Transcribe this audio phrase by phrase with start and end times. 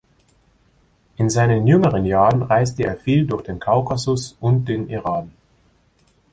[1.17, 5.31] In seinen jüngeren Jahren reiste er viel durch den Kaukasus und den Iran.